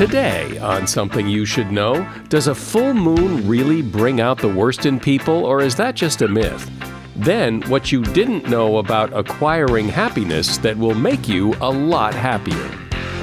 [0.00, 4.86] Today, on Something You Should Know, does a full moon really bring out the worst
[4.86, 6.70] in people, or is that just a myth?
[7.16, 12.70] Then, what you didn't know about acquiring happiness that will make you a lot happier.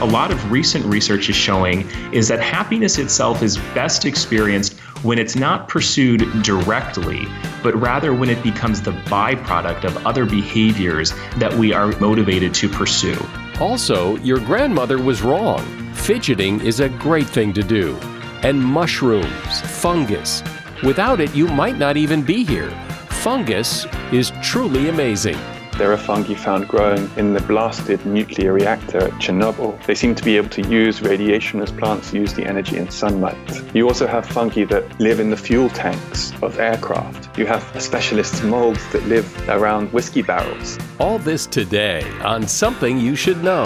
[0.02, 5.18] A lot of recent research is showing is that happiness itself is best experienced when
[5.18, 7.26] it's not pursued directly,
[7.63, 12.70] but rather when it becomes the byproduct of other behaviors that we are motivated to
[12.70, 13.18] pursue.
[13.59, 15.87] Also, your grandmother was wrong.
[15.98, 17.98] Fidgeting is a great thing to do.
[18.44, 20.41] And mushrooms, fungus.
[20.84, 22.71] Without it, you might not even be here.
[23.10, 25.38] Fungus is truly amazing.
[25.77, 29.86] There are fungi found growing in the blasted nuclear reactor at Chernobyl.
[29.86, 33.76] They seem to be able to use radiation as plants use the energy in sunlight.
[33.76, 37.38] You also have fungi that live in the fuel tanks of aircraft.
[37.38, 40.80] You have specialist molds that live around whiskey barrels.
[40.99, 43.66] All this today on Something You Should Know.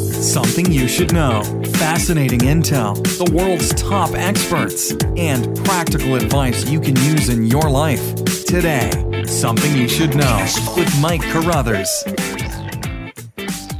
[0.21, 1.41] Something you should know.
[1.79, 8.13] Fascinating intel, the world's top experts, and practical advice you can use in your life.
[8.45, 8.91] Today,
[9.25, 10.45] Something You Should Know
[10.77, 12.03] with Mike Carruthers.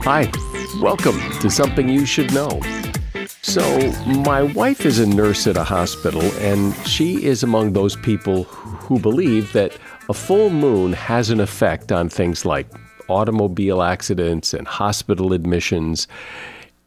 [0.01, 0.31] Hi,
[0.81, 2.59] welcome to Something You Should Know.
[3.43, 3.61] So,
[4.07, 8.97] my wife is a nurse at a hospital, and she is among those people who
[8.97, 9.77] believe that
[10.09, 12.67] a full moon has an effect on things like
[13.11, 16.07] automobile accidents and hospital admissions.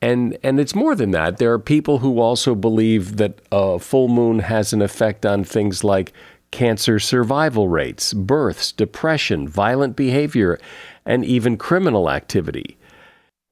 [0.03, 1.39] And, and it's more than that.
[1.39, 5.85] There are people who also believe that a full moon has an effect on things
[5.85, 6.13] like
[6.51, 10.59] cancer survival rates, births, depression, violent behavior,
[11.05, 12.77] and even criminal activity.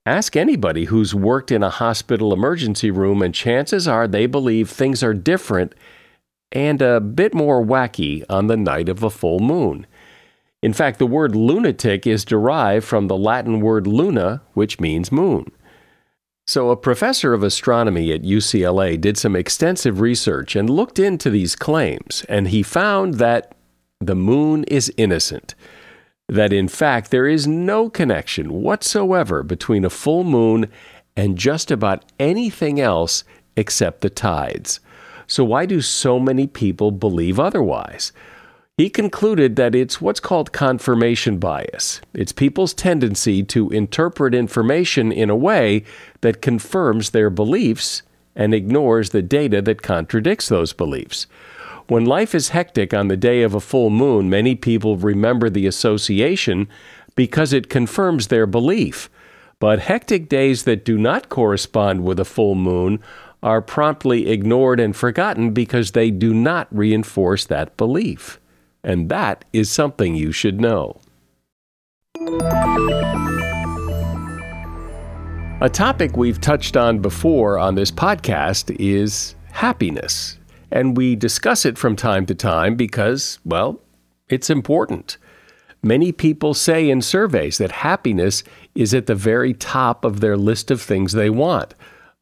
[0.05, 5.03] Ask anybody who's worked in a hospital emergency room, and chances are they believe things
[5.03, 5.75] are different
[6.53, 9.87] and a bit more wacky on the night of a full moon.
[10.63, 15.51] In fact, the word lunatic is derived from the Latin word luna, which means moon.
[16.47, 21.57] So, a professor of astronomy at UCLA did some extensive research and looked into these
[21.57, 23.55] claims, and he found that
[24.01, 25.55] the moon is innocent.
[26.29, 30.69] That in fact, there is no connection whatsoever between a full moon
[31.17, 33.25] and just about anything else
[33.57, 34.81] except the tides.
[35.27, 38.13] So, why do so many people believe otherwise?
[38.79, 42.01] He concluded that it's what's called confirmation bias.
[42.15, 45.85] It's people's tendency to interpret information in a way
[46.23, 48.03] that confirms their beliefs
[48.35, 51.27] and ignores the data that contradicts those beliefs.
[51.87, 55.67] When life is hectic on the day of a full moon, many people remember the
[55.67, 56.67] association
[57.15, 59.11] because it confirms their belief.
[59.59, 63.01] But hectic days that do not correspond with a full moon
[63.43, 68.39] are promptly ignored and forgotten because they do not reinforce that belief.
[68.85, 71.01] And that is something you should know.
[75.61, 80.37] A topic we've touched on before on this podcast is happiness.
[80.73, 83.81] And we discuss it from time to time because, well,
[84.29, 85.19] it's important.
[85.85, 88.43] Many people say in surveys that happiness
[88.75, 91.75] is at the very top of their list of things they want.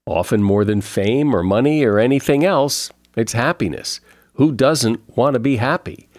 [0.05, 4.01] Often more than fame or money or anything else, it's happiness.
[4.35, 6.10] Who doesn't want to be happy?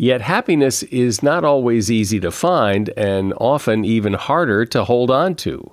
[0.00, 5.34] Yet happiness is not always easy to find and often even harder to hold on
[5.36, 5.72] to.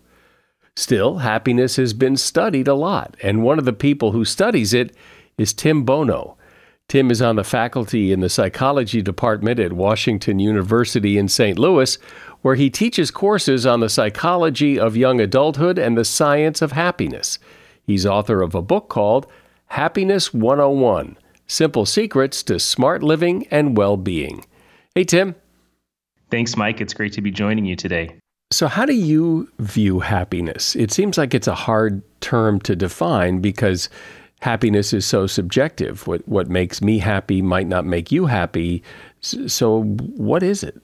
[0.76, 4.96] Still, happiness has been studied a lot, and one of the people who studies it
[5.38, 6.38] is Tim Bono.
[6.88, 11.60] Tim is on the faculty in the psychology department at Washington University in St.
[11.60, 11.98] Louis,
[12.42, 17.38] where he teaches courses on the psychology of young adulthood and the science of happiness.
[17.84, 19.28] He's author of a book called
[19.68, 21.16] Happiness 101
[21.48, 24.46] Simple Secrets to Smart Living and Well Being.
[24.96, 25.36] Hey, Tim.
[26.32, 26.82] Thanks, Mike.
[26.82, 28.18] It's great to be joining you today.
[28.52, 30.76] So, how do you view happiness?
[30.76, 33.90] It seems like it's a hard term to define because
[34.42, 36.08] happiness is so subjective.
[36.08, 38.84] What what makes me happy might not make you happy.
[39.22, 40.82] So, what is it?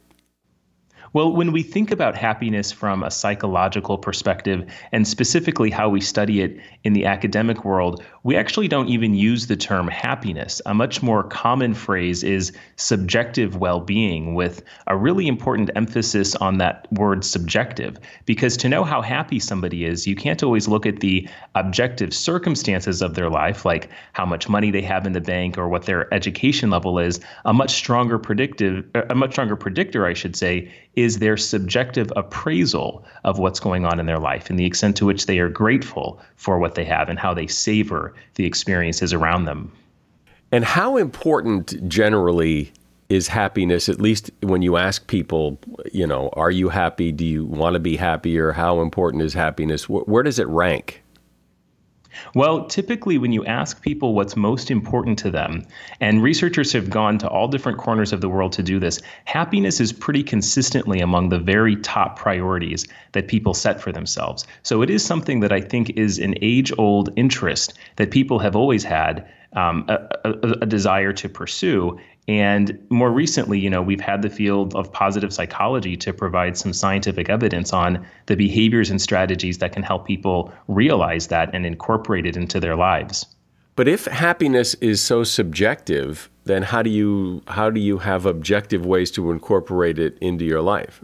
[1.14, 6.42] Well, when we think about happiness from a psychological perspective, and specifically how we study
[6.42, 10.62] it in the academic world, we actually don't even use the term happiness.
[10.68, 16.60] A much more common phrase is subjective well being, with a really important emphasis on
[16.60, 17.98] that word subjective.
[18.26, 23.02] Because to know how happy somebody is, you can't always look at the objective circumstances
[23.02, 26.14] of their life, like how much money they have in the bank or what their
[26.14, 27.20] education level is.
[27.46, 33.04] A much stronger predictive, a much stronger predictor, I should say, is their subjective appraisal
[33.24, 36.22] of what's going on in their life and the extent to which they are grateful
[36.36, 39.72] for what they have and how they savor the experiences around them.
[40.52, 42.72] And how important generally
[43.10, 45.60] is happiness, at least when you ask people,
[45.92, 47.12] you know, are you happy?
[47.12, 48.54] Do you want to be happier?
[48.54, 49.90] How important is happiness?
[49.90, 51.01] Where does it rank?
[52.36, 55.66] Well, typically, when you ask people what's most important to them,
[56.00, 59.80] and researchers have gone to all different corners of the world to do this, happiness
[59.80, 64.46] is pretty consistently among the very top priorities that people set for themselves.
[64.64, 68.56] So it is something that I think is an age old interest that people have
[68.56, 70.32] always had um, a, a,
[70.62, 72.00] a, desire to pursue.
[72.32, 76.72] And more recently, you know, we've had the field of positive psychology to provide some
[76.72, 82.26] scientific evidence on the behaviors and strategies that can help people realize that and incorporate
[82.26, 83.26] it into their lives.
[83.76, 88.86] But if happiness is so subjective, then how do you how do you have objective
[88.86, 91.02] ways to incorporate it into your life?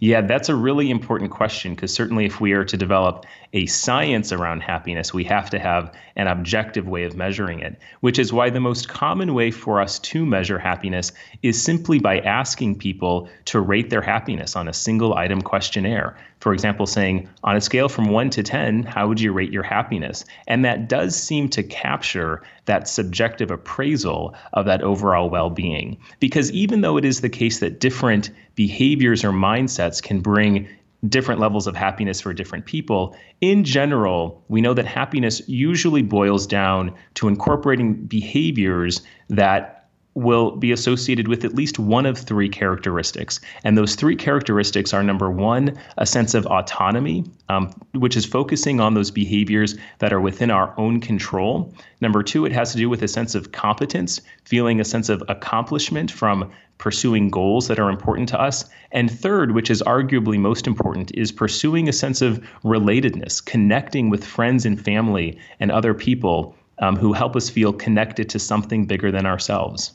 [0.00, 4.32] Yeah, that's a really important question because certainly if we are to develop a science
[4.32, 8.50] around happiness, we have to have an objective way of measuring it, which is why
[8.50, 11.12] the most common way for us to measure happiness
[11.42, 16.16] is simply by asking people to rate their happiness on a single item questionnaire.
[16.40, 19.62] For example, saying, on a scale from 1 to 10, how would you rate your
[19.62, 20.24] happiness?
[20.46, 25.98] And that does seem to capture that subjective appraisal of that overall well being.
[26.18, 30.68] Because even though it is the case that different behaviors or mindsets can bring
[31.08, 33.16] different levels of happiness for different people.
[33.40, 39.79] In general, we know that happiness usually boils down to incorporating behaviors that
[40.14, 43.40] will be associated with at least one of three characteristics.
[43.62, 48.80] And those three characteristics are number one, a sense of autonomy, um, which is focusing
[48.80, 51.72] on those behaviors that are within our own control.
[52.00, 55.22] Number two, it has to do with a sense of competence, feeling a sense of
[55.28, 58.64] accomplishment from pursuing goals that are important to us.
[58.90, 64.24] And third, which is arguably most important, is pursuing a sense of relatedness, connecting with
[64.24, 69.12] friends and family and other people um, who help us feel connected to something bigger
[69.12, 69.92] than ourselves.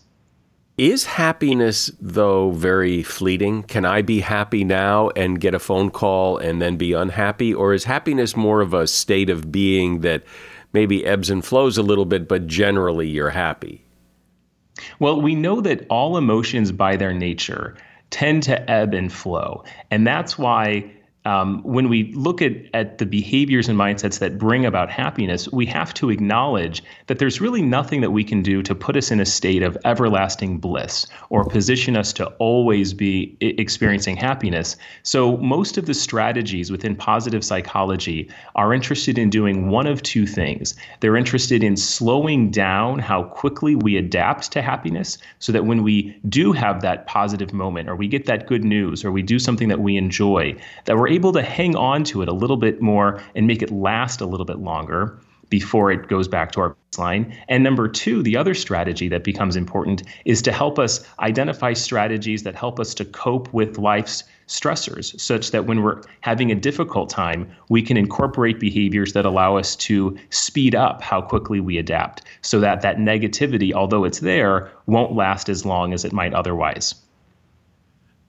[0.77, 3.63] Is happiness, though, very fleeting?
[3.63, 7.53] Can I be happy now and get a phone call and then be unhappy?
[7.53, 10.24] Or is happiness more of a state of being that
[10.74, 13.86] maybe ebbs and flows a little bit, but generally you're happy?
[15.00, 17.77] Well, we know that all emotions, by their nature,
[18.10, 19.63] tend to ebb and flow.
[19.91, 20.91] And that's why
[21.25, 25.65] um, when we look at, at the behaviors and mindsets that bring about happiness, we
[25.65, 29.20] have to acknowledge that there's really nothing that we can do to put us in
[29.20, 34.77] a state of everlasting bliss or position us to always be experiencing happiness.
[35.01, 40.27] So, most of the strategies within positive psychology are interested in doing one of two
[40.27, 40.75] things.
[41.00, 46.15] They're interested in slowing down how quickly we adapt to happiness so that when we
[46.29, 49.70] do have that positive moment or we get that good news or we do something
[49.70, 50.55] that we enjoy,
[50.86, 53.72] that we're able to hang on to it a little bit more and make it
[53.72, 55.17] last a little bit longer
[55.50, 57.36] before it goes back to our baseline.
[57.50, 62.43] And number two, the other strategy that becomes important is to help us identify strategies
[62.43, 67.10] that help us to cope with life's stressors, such that when we're having a difficult
[67.10, 72.24] time, we can incorporate behaviors that allow us to speed up how quickly we adapt
[72.41, 76.95] so that that negativity, although it's there, won't last as long as it might otherwise.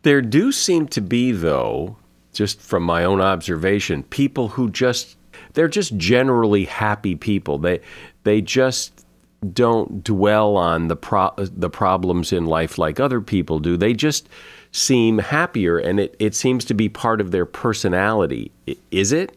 [0.02, 1.97] There do seem to be, though,
[2.37, 5.16] just from my own observation, people who just
[5.55, 7.59] they're just generally happy people.
[7.59, 7.81] They
[8.25, 9.05] they just
[9.52, 13.76] don't dwell on the pro- the problems in life like other people do.
[13.76, 14.28] They just
[14.73, 18.52] seem happier, and it, it seems to be part of their personality.
[18.90, 19.37] Is it?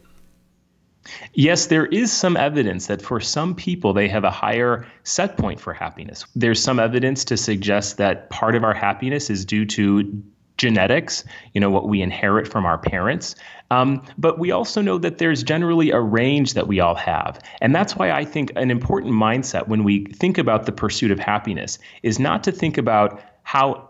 [1.34, 5.58] Yes, there is some evidence that for some people they have a higher set point
[5.58, 6.24] for happiness.
[6.36, 10.22] There's some evidence to suggest that part of our happiness is due to
[10.60, 11.24] genetics,
[11.54, 13.34] you know, what we inherit from our parents.
[13.70, 17.40] Um, but we also know that there's generally a range that we all have.
[17.62, 21.18] And that's why I think an important mindset when we think about the pursuit of
[21.18, 23.88] happiness is not to think about how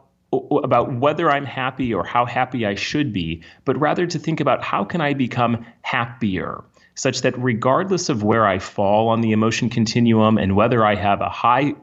[0.63, 4.63] about whether I'm happy or how happy I should be, but rather to think about
[4.63, 6.63] how can I become happier
[7.01, 11.23] such that regardless of where I fall on the emotion continuum and whether I have
[11.23, 11.75] a high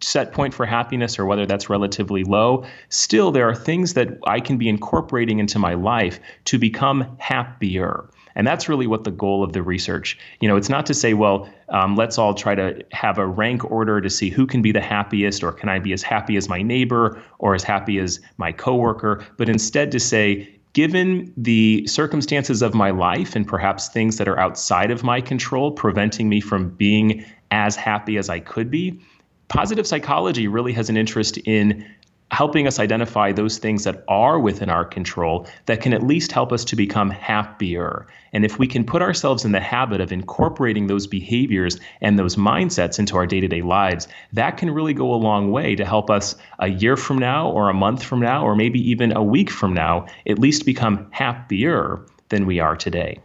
[0.00, 4.38] set point for happiness or whether that's relatively low, still there are things that I
[4.38, 8.08] can be incorporating into my life to become happier.
[8.36, 10.16] And that's really what the goal of the research.
[10.40, 13.68] You know, it's not to say, well, um, let's all try to have a rank
[13.68, 16.48] order to see who can be the happiest, or can I be as happy as
[16.48, 22.62] my neighbor, or as happy as my coworker, but instead to say, given the circumstances
[22.62, 26.70] of my life and perhaps things that are outside of my control, preventing me from
[26.70, 29.00] being as happy as I could be,
[29.48, 31.84] positive psychology really has an interest in
[32.30, 36.52] helping us identify those things that are within our control that can at least help
[36.52, 38.06] us to become happier.
[38.32, 42.36] And if we can put ourselves in the habit of incorporating those behaviors and those
[42.36, 45.84] mindsets into our day to day lives, that can really go a long way to
[45.84, 49.22] help us a year from now, or a month from now, or maybe even a
[49.22, 53.18] week from now, at least become happier than we are today.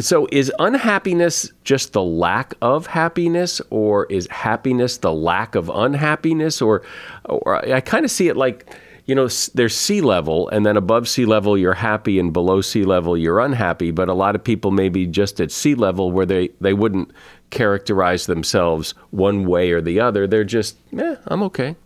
[0.00, 6.60] So, is unhappiness just the lack of happiness, or is happiness the lack of unhappiness?
[6.60, 6.82] Or,
[7.26, 8.68] or I kind of see it like,
[9.06, 12.82] you know, there's sea level, and then above sea level you're happy, and below sea
[12.82, 13.92] level you're unhappy.
[13.92, 17.12] But a lot of people may be just at sea level where they, they wouldn't
[17.50, 20.26] characterize themselves one way or the other.
[20.26, 21.76] They're just, eh, I'm okay.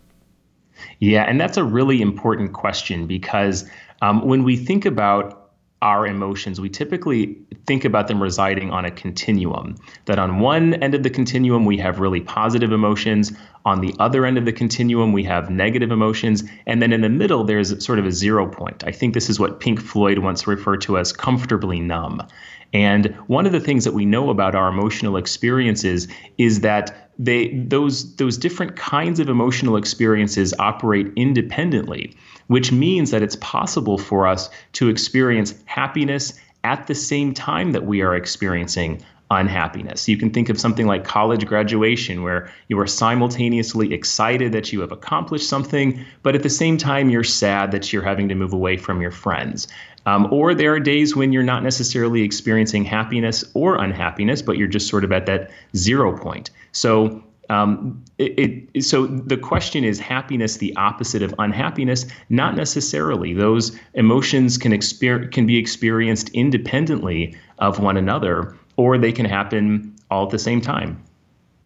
[0.97, 3.69] Yeah, and that's a really important question because
[4.01, 5.38] um, when we think about
[5.81, 9.75] our emotions, we typically think about them residing on a continuum.
[10.05, 13.31] That on one end of the continuum, we have really positive emotions.
[13.65, 16.43] On the other end of the continuum, we have negative emotions.
[16.65, 18.83] And then in the middle, there's sort of a zero point.
[18.85, 22.27] I think this is what Pink Floyd once referred to as comfortably numb.
[22.73, 26.07] And one of the things that we know about our emotional experiences
[26.37, 32.15] is that they those those different kinds of emotional experiences operate independently
[32.47, 36.33] which means that it's possible for us to experience happiness
[36.63, 40.07] at the same time that we are experiencing unhappiness.
[40.07, 44.81] You can think of something like college graduation, where you are simultaneously excited that you
[44.81, 48.53] have accomplished something, but at the same time, you're sad that you're having to move
[48.53, 49.67] away from your friends.
[50.09, 54.67] Um, or there are days when you're not necessarily experiencing happiness or unhappiness, but you're
[54.67, 56.49] just sort of at that zero point.
[56.71, 62.07] So um, it, it, so the question is happiness the opposite of unhappiness?
[62.29, 63.33] Not necessarily.
[63.33, 69.95] Those emotions can exper- can be experienced independently of one another, or they can happen
[70.09, 71.03] all at the same time.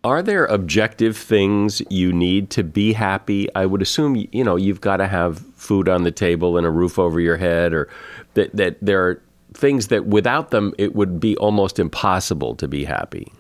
[0.04, 3.48] Are there objective things you need to be happy?
[3.56, 6.70] I would assume you know you've got to have food on the table and a
[6.70, 7.88] roof over your head, or
[8.34, 9.22] that that there are
[9.54, 13.32] things that without them it would be almost impossible to be happy.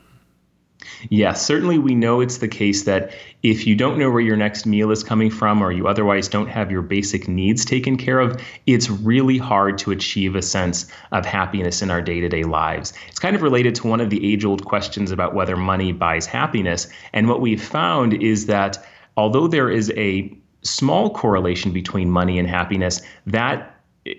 [1.09, 4.65] Yes, certainly we know it's the case that if you don't know where your next
[4.65, 8.41] meal is coming from or you otherwise don't have your basic needs taken care of,
[8.65, 12.93] it's really hard to achieve a sense of happiness in our day to day lives.
[13.09, 16.25] It's kind of related to one of the age old questions about whether money buys
[16.25, 16.87] happiness.
[17.11, 18.83] And what we've found is that
[19.17, 23.69] although there is a small correlation between money and happiness, that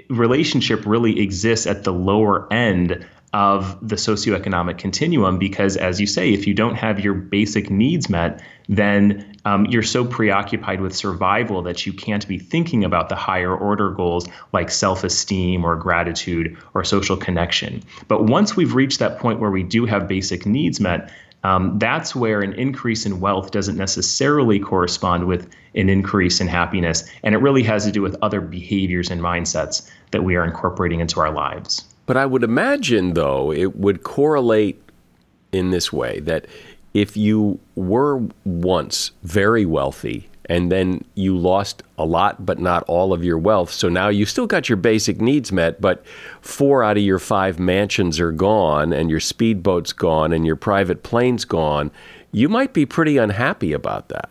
[0.09, 6.33] relationship really exists at the lower end of the socioeconomic continuum because, as you say,
[6.33, 11.61] if you don't have your basic needs met, then um, you're so preoccupied with survival
[11.61, 16.57] that you can't be thinking about the higher order goals like self esteem or gratitude
[16.75, 17.83] or social connection.
[18.07, 21.11] But once we've reached that point where we do have basic needs met,
[21.43, 27.03] um, that's where an increase in wealth doesn't necessarily correspond with an increase in happiness.
[27.25, 31.01] And it really has to do with other behaviors and mindsets that we are incorporating
[31.01, 31.85] into our lives.
[32.07, 34.81] But I would imagine, though, it would correlate
[35.53, 36.47] in this way that
[36.93, 43.13] if you were once very wealthy and then you lost a lot but not all
[43.13, 43.71] of your wealth.
[43.71, 46.05] So now you still got your basic needs met, but
[46.41, 51.03] four out of your five mansions are gone and your speedboat's gone and your private
[51.03, 51.91] plane's gone.
[52.33, 54.31] You might be pretty unhappy about that.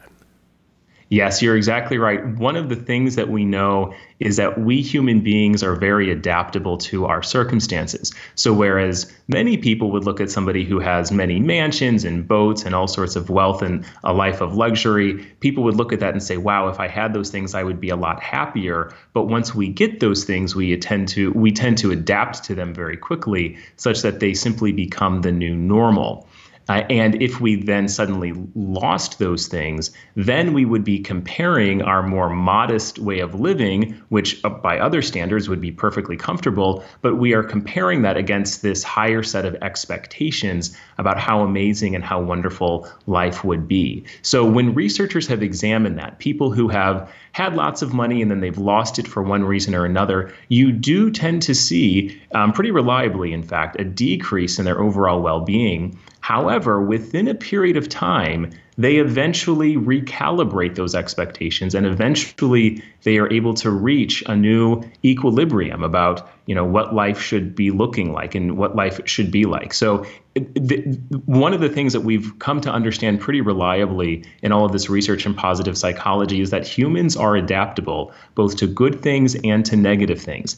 [1.09, 2.25] Yes, you're exactly right.
[2.37, 6.77] One of the things that we know is that we human beings are very adaptable
[6.77, 8.13] to our circumstances.
[8.35, 12.73] So, whereas many people would look at somebody who has many mansions and boats and
[12.73, 16.23] all sorts of wealth and a life of luxury, people would look at that and
[16.23, 18.93] say, wow, if I had those things, I would be a lot happier.
[19.13, 22.73] But once we get those things, we tend to we tend to adapt to them
[22.73, 26.27] very quickly, such that they simply become the new normal.
[26.69, 32.01] Uh, and if we then suddenly lost those things, then we would be comparing our
[32.01, 37.15] more modest way of living, which uh, by other standards would be perfectly comfortable, but
[37.15, 42.21] we are comparing that against this higher set of expectations about how amazing and how
[42.21, 44.03] wonderful life would be.
[44.21, 48.39] So when researchers have examined that, people who have had lots of money and then
[48.39, 52.71] they've lost it for one reason or another, you do tend to see, um, pretty
[52.71, 55.97] reliably, in fact, a decrease in their overall well being.
[56.23, 63.29] However, within a period of time, they eventually recalibrate those expectations and eventually they are
[63.29, 68.35] able to reach a new equilibrium about you know what life should be looking like
[68.35, 69.73] and what life should be like.
[69.73, 74.63] So the, one of the things that we've come to understand pretty reliably in all
[74.63, 79.35] of this research in positive psychology is that humans are adaptable both to good things
[79.43, 80.55] and to negative things.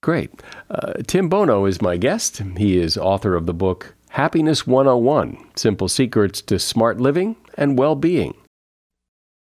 [0.00, 0.30] Great.
[0.70, 2.40] Uh, tim bono is my guest.
[2.56, 7.94] He is author of the book Happiness 101 Simple Secrets to Smart Living and Well
[7.94, 8.34] Being.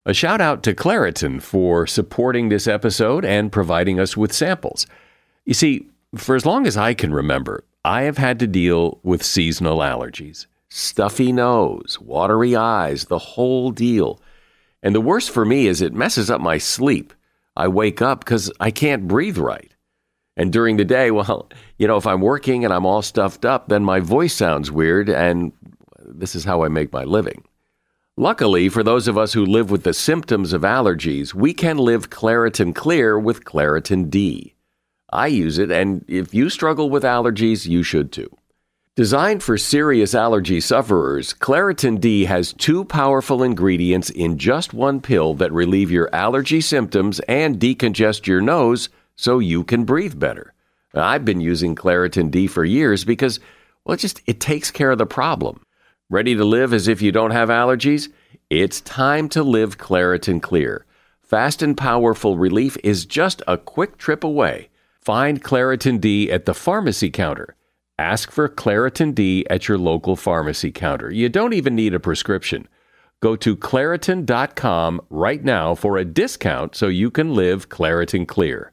[0.05, 4.87] A shout out to Claritin for supporting this episode and providing us with samples.
[5.43, 9.21] You see, for as long as I can remember, I have had to deal with
[9.21, 14.21] seasonal allergies stuffy nose, watery eyes, the whole deal.
[14.81, 17.13] And the worst for me is it messes up my sleep.
[17.57, 19.72] I wake up because I can't breathe right.
[20.35, 23.69] And during the day, well, you know, if I'm working and I'm all stuffed up,
[23.69, 25.51] then my voice sounds weird, and
[25.99, 27.43] this is how I make my living.
[28.15, 32.11] Luckily, for those of us who live with the symptoms of allergies, we can live
[32.11, 34.53] Claritin Clear with Claritin D.
[35.11, 38.29] I use it, and if you struggle with allergies, you should too.
[38.95, 45.33] Designed for serious allergy sufferers, Claritin D has two powerful ingredients in just one pill
[45.35, 50.53] that relieve your allergy symptoms and decongest your nose so you can breathe better.
[50.93, 53.39] I've been using Claritin D for years because,
[53.83, 55.65] well, it just it takes care of the problem.
[56.09, 58.11] Ready to live as if you don't have allergies?
[58.49, 60.85] It's time to live Claritin Clear.
[61.23, 64.69] Fast and powerful relief is just a quick trip away.
[65.01, 67.55] Find Claritin D at the pharmacy counter.
[67.97, 71.11] Ask for Claritin D at your local pharmacy counter.
[71.11, 72.67] You don't even need a prescription.
[73.21, 78.72] Go to Claritin.com right now for a discount so you can live Claritin Clear.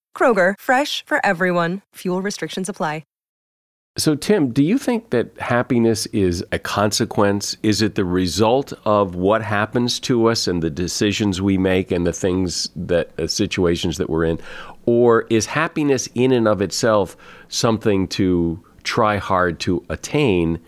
[0.15, 1.81] Kroger, fresh for everyone.
[1.95, 3.01] Fuel restrictions apply.
[3.97, 7.57] So, Tim, do you think that happiness is a consequence?
[7.61, 12.07] Is it the result of what happens to us and the decisions we make and
[12.07, 14.39] the things that, uh, situations that we're in?
[14.85, 17.17] Or is happiness in and of itself
[17.49, 20.61] something to try hard to attain?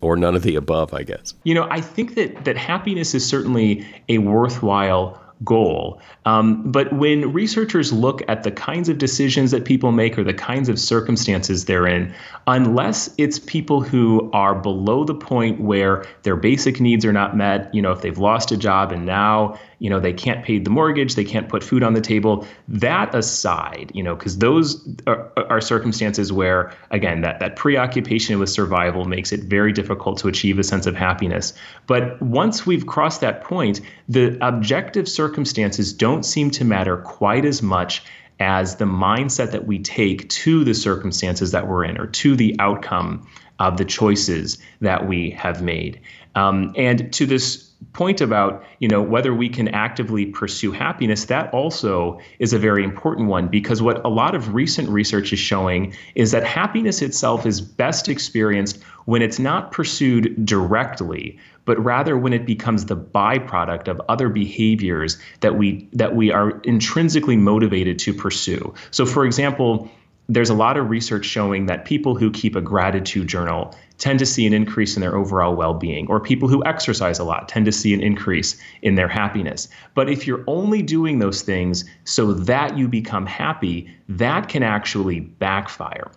[0.00, 1.34] Or none of the above, I guess.
[1.42, 6.00] You know, I think that that happiness is certainly a worthwhile goal.
[6.24, 10.34] Um, but when researchers look at the kinds of decisions that people make or the
[10.34, 12.12] kinds of circumstances they're in,
[12.46, 17.72] unless it's people who are below the point where their basic needs are not met,
[17.74, 20.70] you know, if they've lost a job and now you know they can't pay the
[20.70, 25.30] mortgage they can't put food on the table that aside you know because those are,
[25.36, 30.58] are, circumstances where again that, that preoccupation with survival makes it very difficult to achieve
[30.58, 31.52] a sense of happiness
[31.86, 37.60] but once we've crossed that point the objective circumstances don't seem to matter quite as
[37.62, 38.02] much
[38.40, 42.56] as the mindset that we take to the circumstances that we're in or to the
[42.58, 43.26] outcome
[43.58, 46.00] of the choices that we have made.
[46.34, 51.52] Um, and to this point about you know whether we can actively pursue happiness that
[51.52, 55.94] also is a very important one because what a lot of recent research is showing
[56.14, 62.32] is that happiness itself is best experienced when it's not pursued directly but rather when
[62.32, 68.12] it becomes the byproduct of other behaviors that we that we are intrinsically motivated to
[68.12, 68.74] pursue.
[68.90, 69.90] So for example
[70.28, 74.26] there's a lot of research showing that people who keep a gratitude journal tend to
[74.26, 77.64] see an increase in their overall well being, or people who exercise a lot tend
[77.66, 79.68] to see an increase in their happiness.
[79.94, 85.20] But if you're only doing those things so that you become happy, that can actually
[85.20, 86.10] backfire.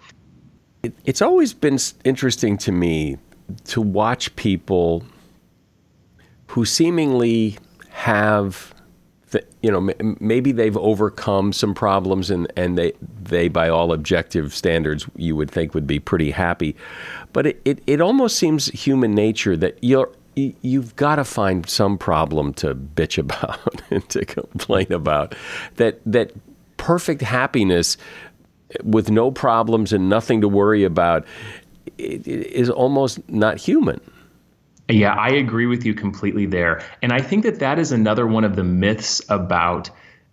[1.05, 3.17] It's always been interesting to me
[3.65, 5.03] to watch people
[6.47, 7.57] who seemingly
[7.89, 8.73] have
[9.61, 15.05] you know maybe they've overcome some problems and and they they by all objective standards
[15.15, 16.75] you would think would be pretty happy.
[17.33, 21.97] But it, it, it almost seems human nature that you're you've got to find some
[21.97, 25.35] problem to bitch about and to complain about.
[25.75, 26.31] That that
[26.77, 27.97] perfect happiness
[28.71, 31.25] eh, with no problems and nothing to worry about
[31.97, 33.99] is almost not human
[34.89, 36.81] yeah, I agree with you completely there.
[37.01, 39.89] And I think that that is another one of the myths about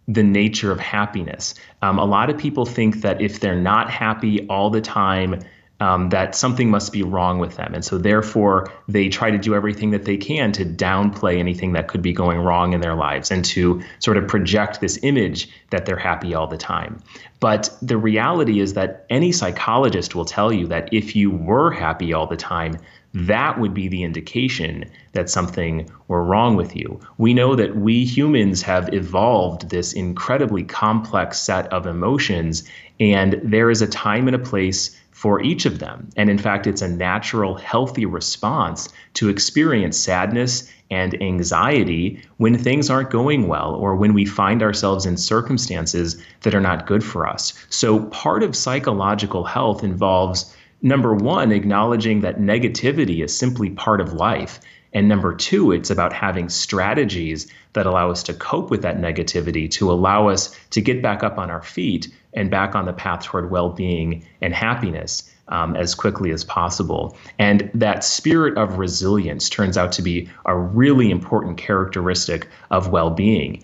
[0.06, 1.54] the nature of happiness.
[1.82, 5.40] Um, a lot of people think that if they're not happy all the time,
[5.80, 7.74] um, that something must be wrong with them.
[7.74, 11.88] And so, therefore, they try to do everything that they can to downplay anything that
[11.88, 15.84] could be going wrong in their lives and to sort of project this image that
[15.84, 17.02] they're happy all the time.
[17.40, 22.14] But the reality is that any psychologist will tell you that if you were happy
[22.14, 22.78] all the time,
[23.14, 26.98] that would be the indication that something were wrong with you.
[27.16, 32.64] We know that we humans have evolved this incredibly complex set of emotions,
[32.98, 36.09] and there is a time and a place for each of them.
[36.16, 42.90] And in fact, it's a natural, healthy response to experience sadness and anxiety when things
[42.90, 47.29] aren't going well or when we find ourselves in circumstances that are not good for
[47.29, 47.53] us.
[47.70, 50.53] So, part of psychological health involves
[50.85, 54.61] number one, acknowledging that negativity is simply part of life.
[54.92, 59.68] And number two, it's about having strategies that allow us to cope with that negativity,
[59.73, 63.25] to allow us to get back up on our feet and back on the path
[63.25, 65.29] toward well being and happiness.
[65.49, 67.18] Um, as quickly as possible.
[67.38, 73.11] And that spirit of resilience turns out to be a really important characteristic of well
[73.11, 73.62] being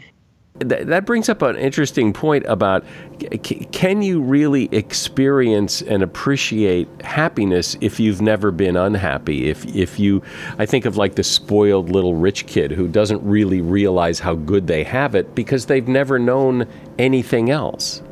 [0.60, 2.84] that brings up an interesting point about
[3.72, 9.48] can you really experience and appreciate happiness if you've never been unhappy?
[9.48, 10.22] If if you
[10.58, 14.66] I think of like the spoiled little rich kid who doesn't really realize how good
[14.66, 16.66] they have it because they've never known
[16.98, 18.02] anything else.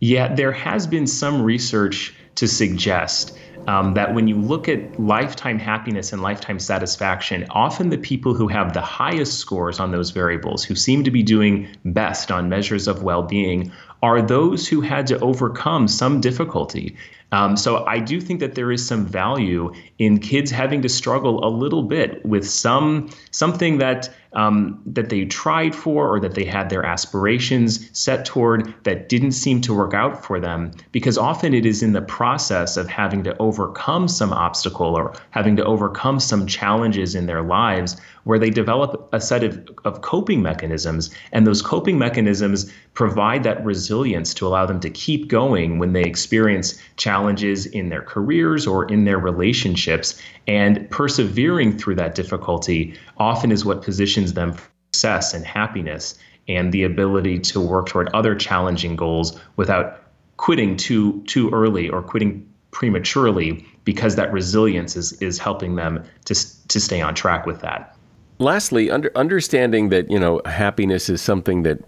[0.00, 5.58] Yeah there has been some research to suggest um, that when you look at lifetime
[5.58, 10.64] happiness and lifetime satisfaction, often the people who have the highest scores on those variables,
[10.64, 13.72] who seem to be doing best on measures of well being,
[14.02, 16.96] are those who had to overcome some difficulty.
[17.32, 21.44] Um, so I do think that there is some value in kids having to struggle
[21.44, 26.44] a little bit with some something that um, that they tried for or that they
[26.44, 30.72] had their aspirations set toward that didn't seem to work out for them.
[30.92, 35.56] Because often it is in the process of having to overcome some obstacle or having
[35.56, 40.42] to overcome some challenges in their lives where they develop a set of, of coping
[40.42, 41.10] mechanisms.
[41.32, 46.02] And those coping mechanisms provide that resilience to allow them to keep going when they
[46.02, 50.20] experience challenges in their careers or in their relationships.
[50.46, 53.82] And persevering through that difficulty often is what
[54.24, 56.14] positions them for success and happiness
[56.46, 60.00] and the ability to work toward other challenging goals without
[60.36, 66.34] quitting too too early or quitting prematurely because that resilience is is helping them to
[66.68, 67.96] to stay on track with that.
[68.38, 71.78] Lastly, under, understanding that you know happiness is something that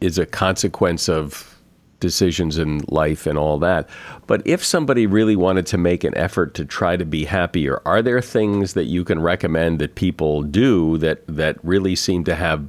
[0.00, 1.55] is a consequence of
[2.00, 3.88] decisions in life and all that.
[4.26, 8.02] But if somebody really wanted to make an effort to try to be happier, are
[8.02, 12.68] there things that you can recommend that people do that that really seem to have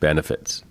[0.00, 0.62] benefits?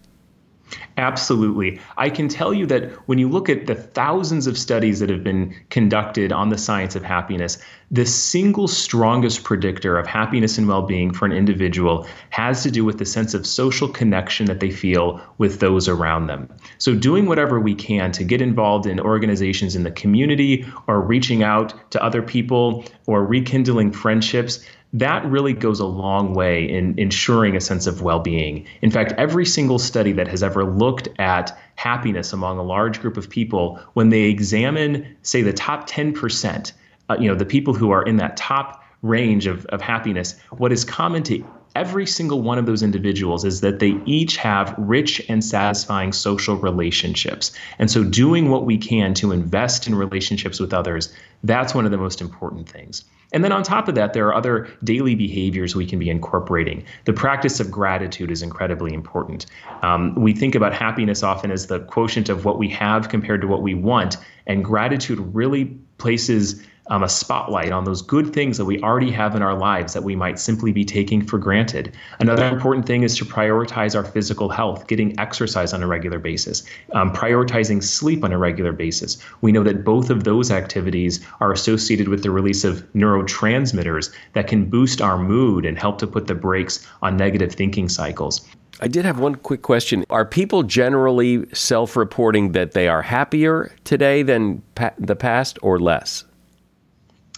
[0.97, 1.80] Absolutely.
[1.97, 5.23] I can tell you that when you look at the thousands of studies that have
[5.23, 7.58] been conducted on the science of happiness,
[7.91, 12.86] the single strongest predictor of happiness and well being for an individual has to do
[12.86, 16.49] with the sense of social connection that they feel with those around them.
[16.77, 21.43] So, doing whatever we can to get involved in organizations in the community or reaching
[21.43, 27.56] out to other people or rekindling friendships that really goes a long way in ensuring
[27.56, 28.65] a sense of well being.
[28.82, 33.15] In fact, every single study that has ever looked at happiness among a large group
[33.15, 36.73] of people, when they examine, say, the top 10%
[37.12, 40.71] uh, you know, the people who are in that top range of, of happiness, what
[40.71, 41.43] is common to
[41.75, 46.55] every single one of those individuals is that they each have rich and satisfying social
[46.55, 47.51] relationships.
[47.79, 51.91] And so, doing what we can to invest in relationships with others, that's one of
[51.91, 53.05] the most important things.
[53.34, 56.84] And then on top of that, there are other daily behaviors we can be incorporating.
[57.05, 59.45] The practice of gratitude is incredibly important.
[59.84, 63.47] Um, we think about happiness often as the quotient of what we have compared to
[63.47, 65.65] what we want, and gratitude really
[65.97, 69.93] places um, a spotlight on those good things that we already have in our lives
[69.93, 71.95] that we might simply be taking for granted.
[72.19, 76.63] Another important thing is to prioritize our physical health, getting exercise on a regular basis,
[76.91, 79.17] um, prioritizing sleep on a regular basis.
[79.39, 84.47] We know that both of those activities are associated with the release of neurotransmitters that
[84.47, 88.45] can boost our mood and help to put the brakes on negative thinking cycles.
[88.82, 90.04] I did have one quick question.
[90.10, 95.80] Are people generally self reporting that they are happier today than pa- the past or
[95.80, 96.25] less?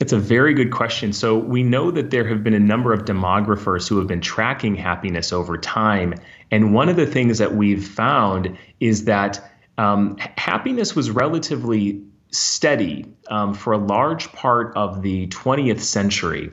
[0.03, 1.13] It's a very good question.
[1.13, 4.75] So, we know that there have been a number of demographers who have been tracking
[4.75, 6.15] happiness over time.
[6.51, 9.39] And one of the things that we've found is that
[9.77, 16.51] um, happiness was relatively steady um, for a large part of the 20th century.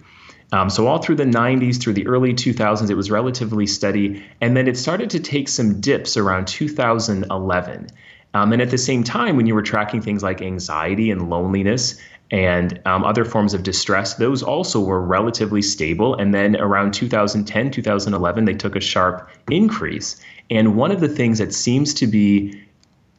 [0.53, 4.25] Um, so, all through the 90s, through the early 2000s, it was relatively steady.
[4.41, 7.89] And then it started to take some dips around 2011.
[8.33, 12.01] Um, and at the same time, when you were tracking things like anxiety and loneliness,
[12.31, 16.15] and um, other forms of distress, those also were relatively stable.
[16.15, 20.21] And then around 2010, 2011, they took a sharp increase.
[20.49, 22.63] And one of the things that seems to be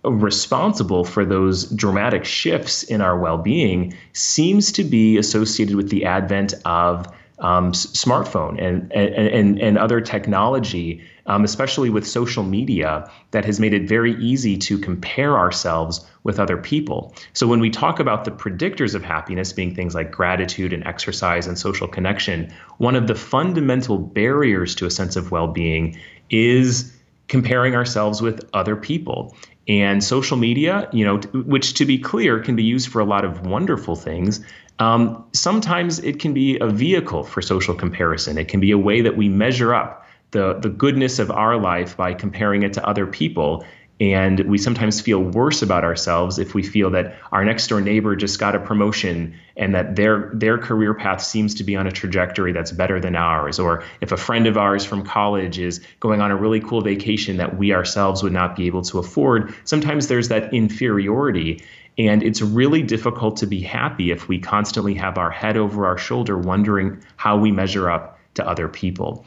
[0.03, 6.05] responsible for those dramatic shifts in our well being seems to be associated with the
[6.05, 7.07] advent of
[7.41, 13.73] um, smartphone and, and, and, other technology um, especially with social media, that has made
[13.73, 17.13] it very easy to compare ourselves with other people.
[17.33, 21.47] So when we talk about the predictors of happiness being things like gratitude and exercise
[21.47, 25.97] and social connection, one of the fundamental barriers to a sense of well being
[26.29, 26.93] is
[27.27, 29.35] comparing ourselves with other people.
[29.67, 33.23] And social media, you know, which to be clear can be used for a lot
[33.23, 34.43] of wonderful things,
[34.81, 38.39] um, sometimes it can be a vehicle for social comparison.
[38.39, 41.95] It can be a way that we measure up the the goodness of our life
[41.95, 43.63] by comparing it to other people.
[43.99, 48.15] And we sometimes feel worse about ourselves if we feel that our next door neighbor
[48.15, 51.91] just got a promotion and that their their career path seems to be on a
[51.91, 53.59] trajectory that's better than ours.
[53.59, 57.37] Or if a friend of ours from college is going on a really cool vacation
[57.37, 61.61] that we ourselves would not be able to afford sometimes there's that inferiority
[62.07, 65.97] and it's really difficult to be happy if we constantly have our head over our
[65.97, 69.25] shoulder wondering how we measure up to other people.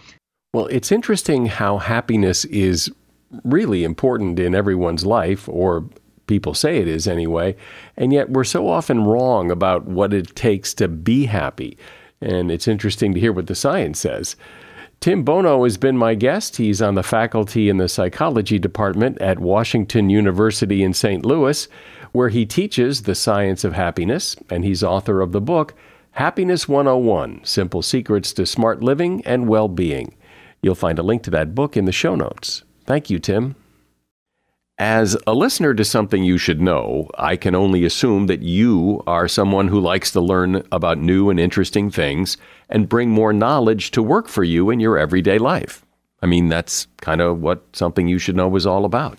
[0.52, 2.90] Well, it's interesting how happiness is
[3.42, 5.84] really important in everyone's life, or
[6.26, 7.56] people say it is anyway,
[7.96, 11.76] and yet we're so often wrong about what it takes to be happy.
[12.20, 14.36] And it's interesting to hear what the science says.
[15.00, 16.56] Tim Bono has been my guest.
[16.56, 21.26] He's on the faculty in the psychology department at Washington University in St.
[21.26, 21.68] Louis,
[22.14, 25.74] where he teaches the science of happiness, and he's author of the book
[26.12, 30.14] Happiness 101 Simple Secrets to Smart Living and Well Being.
[30.62, 32.62] You'll find a link to that book in the show notes.
[32.86, 33.56] Thank you, Tim.
[34.78, 39.26] As a listener to something you should know, I can only assume that you are
[39.26, 42.36] someone who likes to learn about new and interesting things
[42.68, 45.84] and bring more knowledge to work for you in your everyday life.
[46.22, 49.18] I mean, that's kind of what something you should know is all about.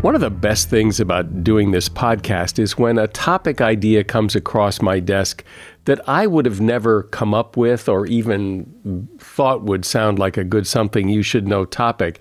[0.00, 4.36] One of the best things about doing this podcast is when a topic idea comes
[4.36, 5.42] across my desk
[5.86, 10.44] that I would have never come up with or even thought would sound like a
[10.44, 12.20] good something you should know topic.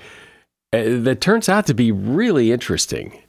[0.74, 3.22] Uh, that turns out to be really interesting.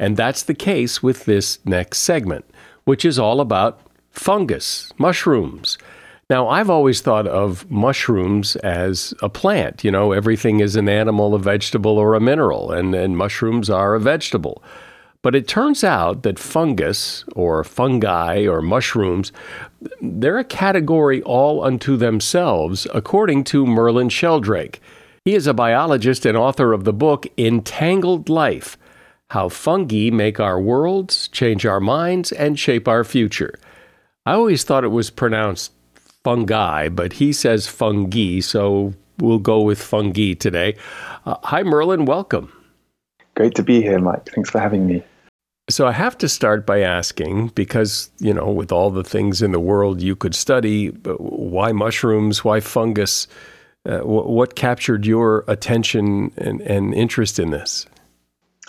[0.00, 2.44] And that's the case with this next segment,
[2.84, 5.78] which is all about fungus, mushrooms.
[6.30, 9.84] Now, I've always thought of mushrooms as a plant.
[9.84, 13.94] You know, everything is an animal, a vegetable, or a mineral, and, and mushrooms are
[13.94, 14.62] a vegetable.
[15.22, 19.30] But it turns out that fungus or fungi or mushrooms,
[20.00, 24.80] they're a category all unto themselves, according to Merlin Sheldrake.
[25.24, 28.76] He is a biologist and author of the book Entangled Life
[29.30, 33.58] How Fungi Make Our Worlds, Change Our Minds, and Shape Our Future.
[34.26, 35.72] I always thought it was pronounced
[36.24, 40.76] fungi, but he says fungi, so we'll go with fungi today.
[41.26, 42.04] Uh, hi, Merlin.
[42.04, 42.52] Welcome.
[43.34, 44.28] Great to be here, Mike.
[44.34, 45.02] Thanks for having me.
[45.70, 49.52] So I have to start by asking because, you know, with all the things in
[49.52, 53.28] the world you could study, why mushrooms, why fungus?
[53.84, 57.86] Uh, what captured your attention and, and interest in this?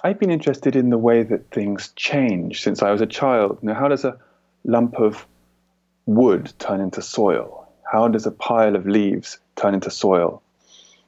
[0.04, 3.60] I've been interested in the way that things change since I was a child.
[3.62, 4.18] Now, how does a
[4.64, 5.26] lump of
[6.06, 7.68] wood turn into soil?
[7.92, 10.42] How does a pile of leaves turn into soil?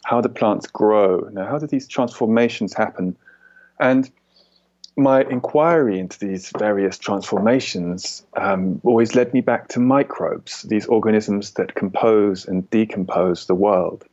[0.05, 1.29] How do plants grow?
[1.31, 3.17] Now, how do these transformations happen?
[3.79, 4.09] And
[4.97, 11.51] my inquiry into these various transformations um, always led me back to microbes, these organisms
[11.51, 14.05] that compose and decompose the world.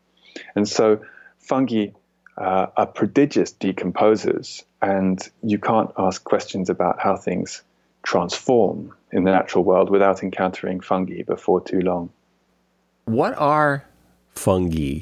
[0.56, 1.00] And so
[1.38, 1.88] fungi
[2.36, 7.62] uh, are prodigious decomposers, and you can't ask questions about how things
[8.02, 12.10] transform in the natural world without encountering fungi before too long.
[13.04, 13.84] What are
[14.34, 15.00] fungi?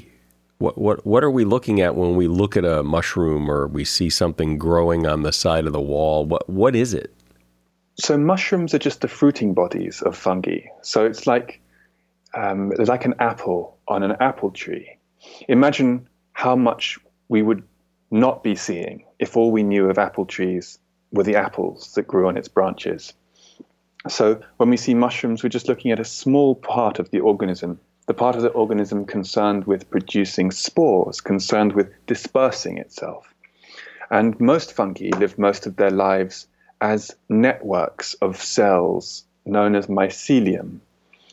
[0.59, 3.85] What, what, what are we looking at when we look at a mushroom or we
[3.85, 6.27] see something growing on the side of the wall?
[6.27, 7.15] What, what is it?
[7.95, 10.61] So mushrooms are just the fruiting bodies of fungi.
[10.83, 11.61] So it's like
[12.35, 14.97] um, like an apple on an apple tree.
[15.49, 17.63] Imagine how much we would
[18.11, 20.79] not be seeing if all we knew of apple trees
[21.13, 23.13] were the apples that grew on its branches.
[24.09, 27.79] So when we see mushrooms, we're just looking at a small part of the organism
[28.11, 33.33] the part of the organism concerned with producing spores, concerned with dispersing itself.
[34.11, 36.49] And most fungi live most of their lives
[36.81, 40.81] as networks of cells known as mycelium.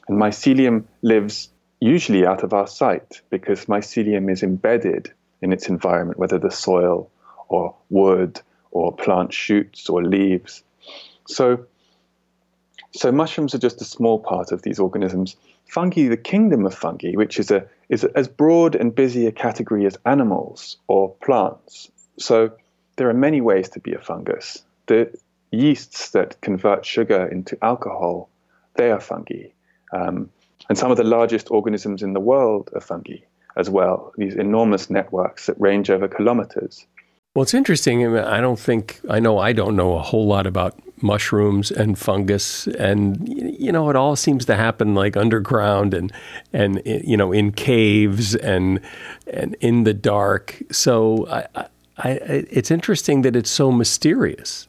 [0.08, 1.49] And mycelium lives
[1.80, 7.10] usually out of our sight because mycelium is embedded in its environment, whether the soil
[7.47, 10.63] or wood or plant shoots or leaves.
[11.25, 11.65] So,
[12.98, 15.36] so mushrooms are just a small part of these organisms
[15.68, 19.86] fungi, the kingdom of fungi, which is a is as broad and busy a category
[19.86, 21.92] as animals or plants.
[22.18, 22.52] So
[22.96, 24.64] there are many ways to be a fungus.
[24.88, 25.18] The
[25.52, 28.30] yeasts that convert sugar into alcohol,
[28.76, 29.50] they are fungi.
[29.94, 30.30] Um,
[30.68, 33.20] and some of the largest organisms in the world are fungi
[33.56, 36.86] as well, these enormous networks that range over kilometers.
[37.38, 38.17] Well, it's interesting.
[38.17, 40.73] I don't think, I know I don't know a whole lot about
[41.04, 42.65] mushrooms and fungus.
[42.65, 46.12] And, you know, it all seems to happen like underground and,
[46.52, 48.82] and you know, in caves and,
[49.32, 50.60] and in the dark.
[50.71, 51.67] So I,
[52.00, 54.67] I, it's interesting that it's so mysterious.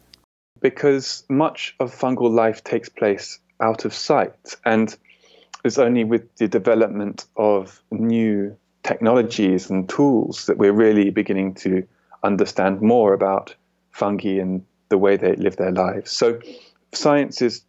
[0.61, 4.57] Because much of fungal life takes place out of sight.
[4.67, 4.95] And
[5.65, 11.89] it's only with the development of new technologies and tools that we're really beginning to
[12.23, 13.55] understand more about
[13.91, 16.11] fungi and the way they live their lives.
[16.11, 16.41] So,
[16.93, 17.63] science is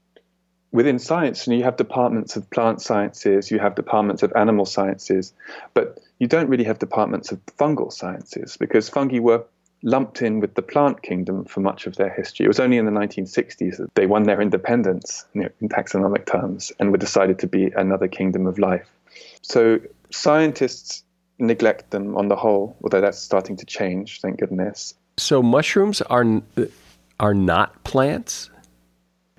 [0.71, 5.33] within science, and you have departments of plant sciences, you have departments of animal sciences,
[5.73, 9.43] but you don't really have departments of fungal sciences because fungi were
[9.81, 12.45] lumped in with the plant kingdom for much of their history.
[12.45, 16.25] It was only in the 1960s that they won their independence you know, in taxonomic
[16.25, 18.89] terms and were decided to be another kingdom of life.
[19.41, 19.79] So
[20.11, 21.03] scientists
[21.39, 24.93] neglect them on the whole, although that's starting to change, thank goodness.
[25.17, 26.41] So mushrooms are
[27.19, 28.49] are not plants?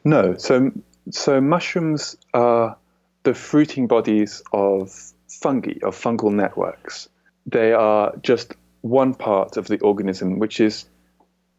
[0.04, 0.36] No.
[0.36, 0.72] So
[1.10, 2.76] so mushrooms are
[3.22, 7.08] the fruiting bodies of fungi, of fungal networks.
[7.46, 10.86] They are just one part of the organism which is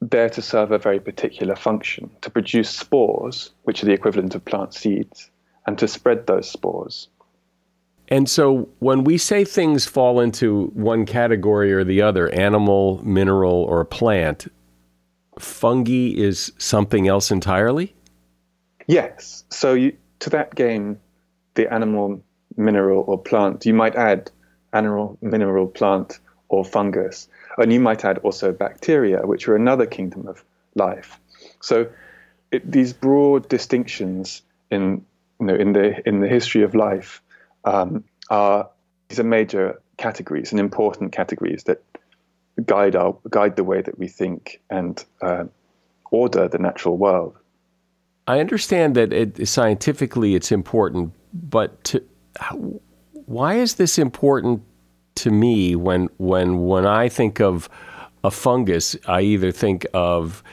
[0.01, 4.43] there to serve a very particular function, to produce spores, which are the equivalent of
[4.43, 5.29] plant seeds,
[5.67, 7.07] and to spread those spores.
[8.11, 13.63] And so when we say things fall into one category or the other, animal, mineral,
[13.63, 14.51] or plant,
[15.39, 17.95] fungi is something else entirely?
[18.85, 19.45] Yes.
[19.49, 20.99] So you, to that game,
[21.53, 22.21] the animal,
[22.57, 24.29] mineral, or plant, you might add
[24.73, 26.19] animal, mineral, plant,
[26.49, 27.29] or fungus.
[27.57, 30.43] And you might add also bacteria, which are another kingdom of
[30.75, 31.17] life.
[31.61, 31.87] So
[32.51, 35.05] it, these broad distinctions in,
[35.39, 37.21] you know, in, the, in the history of life
[37.65, 38.69] um, are
[39.09, 41.83] these are major categories and important categories that
[42.65, 45.45] guide our guide the way that we think and uh,
[46.11, 47.37] order the natural world.
[48.27, 52.03] I understand that it, scientifically it's important, but to
[53.25, 54.61] why is this important
[55.15, 57.69] to me when when when I think of
[58.23, 58.95] a fungus?
[59.07, 60.43] I either think of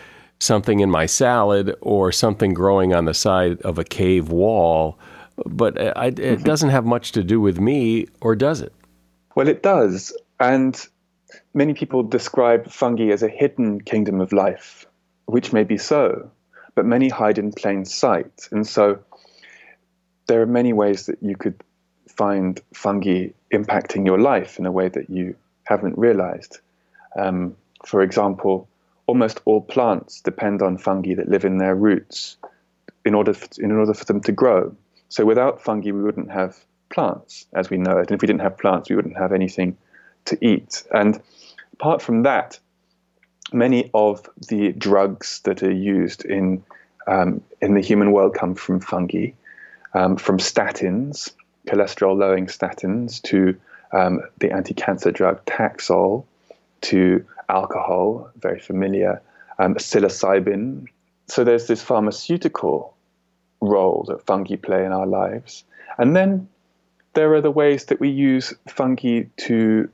[0.41, 4.99] something in my salad or something growing on the side of a cave wall,
[5.47, 6.43] but I, it mm-hmm.
[6.43, 8.73] doesn't have much to do with me, or does it?
[9.35, 10.81] Well, it does, and
[11.55, 14.87] many people describe fungi as a hidden kingdom of life,
[15.27, 16.31] which may be so,
[16.75, 18.99] but many hide in plain sight, and so
[20.27, 21.63] there are many ways that you could
[22.09, 25.35] find fungi impacting your life in a way that you
[25.65, 26.59] haven't realized.
[27.19, 28.69] Um, for example,
[29.07, 32.37] almost all plants depend on fungi that live in their roots
[33.05, 34.75] in order for, in order for them to grow.
[35.09, 36.57] So without fungi, we wouldn't have
[36.91, 38.11] plants as we know it.
[38.11, 39.77] And if we didn't have plants, we wouldn't have anything
[40.27, 40.85] to eat.
[40.93, 41.21] And
[41.73, 42.59] apart from that,
[43.53, 46.65] many of the drugs that are used in
[47.07, 49.31] um, in the human world come from fungi,
[49.95, 51.33] um, from statins,
[51.67, 53.59] cholesterol-lowering statins, to
[53.93, 56.27] um, the anti-cancer drug Taxol,
[56.83, 59.23] to alcohol, very familiar,
[59.59, 60.87] um, psilocybin.
[61.29, 62.95] So there's this pharmaceutical
[63.61, 65.65] role that fungi play in our lives.
[65.99, 66.49] And then
[67.15, 69.89] there are the ways that we use fungi to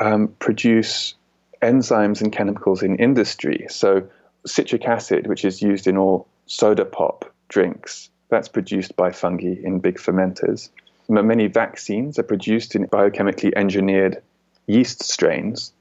[0.00, 1.14] um, produce
[1.62, 3.66] enzymes and chemicals in industry.
[3.68, 4.08] So
[4.46, 9.78] citric acid, which is used in all soda pop drinks, that's produced by fungi in
[9.80, 10.68] big fermenters.
[11.08, 14.20] Many vaccines are produced in biochemically engineered
[14.66, 15.72] yeast strains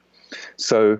[0.58, 1.00] so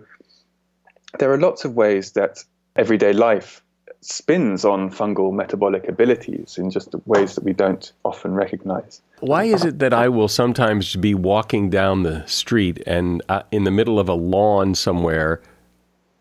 [1.20, 2.44] there are lots of ways that
[2.76, 3.62] everyday life
[4.06, 9.02] spins on fungal metabolic abilities in just ways that we don't often recognize.
[9.20, 13.64] Why is it that I will sometimes be walking down the street and uh, in
[13.64, 15.42] the middle of a lawn somewhere,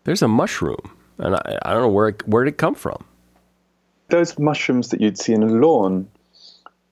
[0.03, 0.81] there's a mushroom,
[1.19, 3.05] and I, I don't know where it, where did it come from?
[4.09, 6.07] Those mushrooms that you'd see in a lawn,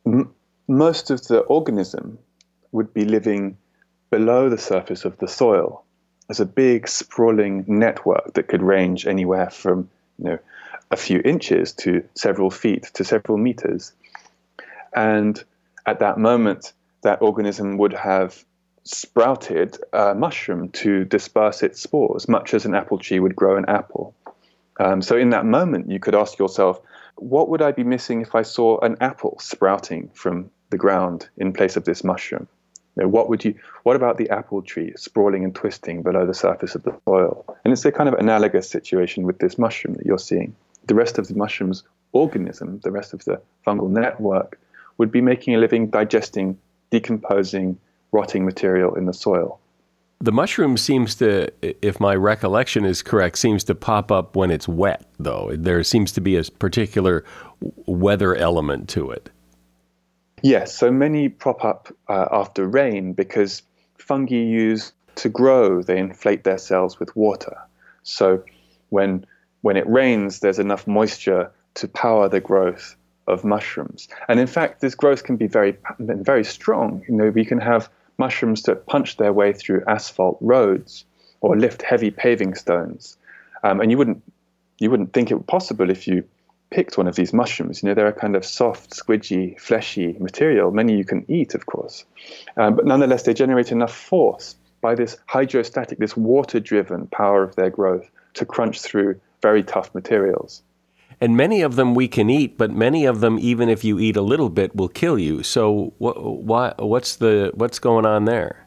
[0.06, 0.32] m-
[0.68, 2.20] most of the organism
[2.72, 3.58] would be living
[4.12, 5.84] below the surface of the soil
[6.30, 9.90] as a big sprawling network that could range anywhere from
[10.20, 10.40] you know
[10.94, 13.94] a few inches to several feet to several meters.
[14.96, 15.44] And
[15.88, 16.72] at that moment,
[17.02, 18.46] that organism would have
[18.84, 23.66] sprouted a mushroom to disperse its spores, much as an apple tree would grow an
[23.68, 24.14] apple.
[24.80, 26.80] Um, so, in that moment, you could ask yourself,
[27.16, 31.54] what would I be missing if I saw an apple sprouting from the ground in
[31.54, 32.48] place of this mushroom?
[32.96, 33.56] You know, what would you?
[33.82, 37.46] What about the apple tree sprawling and twisting below the surface of the soil?
[37.64, 40.56] And it's a kind of analogous situation with this mushroom that you're seeing.
[40.86, 44.60] The rest of the mushroom's organism, the rest of the fungal network,
[44.98, 46.58] would be making a living digesting,
[46.90, 47.78] decomposing,
[48.12, 49.60] rotting material in the soil.
[50.20, 54.68] The mushroom seems to, if my recollection is correct, seems to pop up when it's
[54.68, 55.52] wet, though.
[55.54, 57.26] There seems to be a particular
[57.88, 59.30] weather element to it.
[60.42, 63.64] Yes, so many prop up uh, after rain because
[63.98, 67.58] fungi use to grow, they inflate their cells with water.
[68.04, 68.44] So
[68.90, 69.26] when
[69.64, 72.96] when it rains, there's enough moisture to power the growth
[73.28, 74.08] of mushrooms.
[74.28, 77.04] And in fact, this growth can be very very strong.
[77.08, 81.06] You know, we can have mushrooms that punch their way through asphalt roads
[81.42, 83.18] or lift heavy paving stones.
[83.64, 84.22] Um, and you wouldn't
[84.80, 86.26] you wouldn't think it possible if you
[86.70, 87.82] picked one of these mushrooms.
[87.82, 90.72] You know, they're a kind of soft, squidgy, fleshy material.
[90.72, 92.04] Many you can eat, of course.
[92.58, 97.56] Um, but nonetheless, they generate enough force by this hydrostatic, this water driven power of
[97.56, 100.64] their growth to crunch through very tough materials.
[101.22, 104.18] And many of them we can eat, but many of them, even if you eat
[104.18, 105.44] a little bit, will kill you.
[105.44, 108.66] So, what, what's the what's going on there?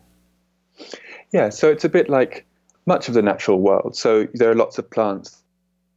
[1.33, 2.47] Yeah, so it's a bit like
[2.87, 3.97] much of the natural world.
[3.97, 5.43] So there are lots of plants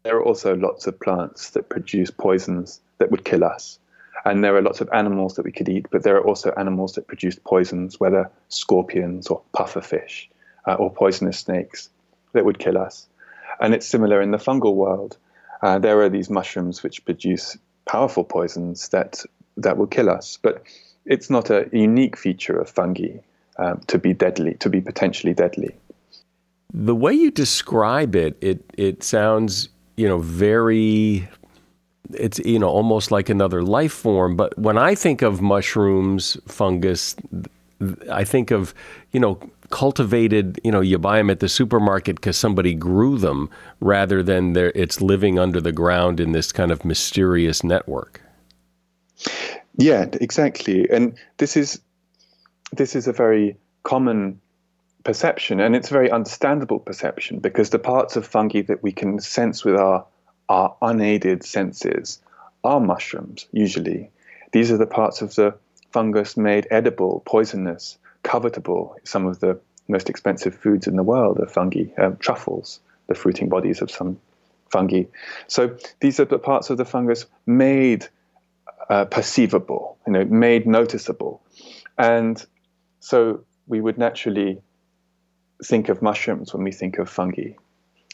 [0.03, 3.79] there are also lots of plants that produce poisons that would kill us.
[4.25, 6.93] And there are lots of animals that we could eat, but there are also animals
[6.93, 10.27] that produce poisons, whether scorpions or pufferfish
[10.67, 11.89] uh, or poisonous snakes
[12.33, 13.07] that would kill us.
[13.59, 15.17] And it's similar in the fungal world.
[15.61, 19.23] Uh, there are these mushrooms which produce powerful poisons that,
[19.57, 20.37] that will kill us.
[20.41, 20.63] But
[21.05, 23.17] it's not a unique feature of fungi
[23.57, 25.75] um, to be deadly, to be potentially deadly.
[26.73, 31.27] The way you describe it, it, it sounds you know, very
[32.13, 37.15] it's you know almost like another life form but when i think of mushrooms fungus
[38.11, 38.73] i think of
[39.11, 43.49] you know cultivated you know you buy them at the supermarket because somebody grew them
[43.79, 48.21] rather than it's living under the ground in this kind of mysterious network
[49.77, 51.79] yeah exactly and this is
[52.71, 54.39] this is a very common
[55.03, 59.19] perception, and it's a very understandable perception because the parts of fungi that we can
[59.19, 60.05] sense with our
[60.49, 62.19] our unaided senses
[62.63, 63.47] are mushrooms.
[63.51, 64.09] Usually,
[64.51, 65.55] these are the parts of the
[65.91, 68.95] fungus made edible, poisonous, covetable.
[69.03, 73.49] Some of the most expensive foods in the world are fungi, um, truffles, the fruiting
[73.49, 74.19] bodies of some
[74.69, 75.03] fungi.
[75.47, 78.07] So these are the parts of the fungus made
[78.89, 81.41] uh, perceivable, you know, made noticeable.
[81.97, 82.43] And
[82.99, 84.61] so we would naturally
[85.63, 87.53] think of mushrooms when we think of fungi.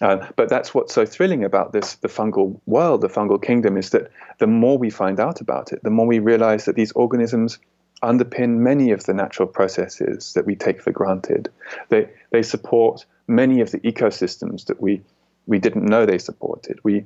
[0.01, 3.91] Uh, but that's what's so thrilling about this, the fungal world, the fungal kingdom, is
[3.91, 7.59] that the more we find out about it, the more we realize that these organisms
[8.03, 11.49] underpin many of the natural processes that we take for granted.
[11.89, 15.01] They, they support many of the ecosystems that we,
[15.47, 16.79] we didn't know they supported.
[16.83, 17.05] We,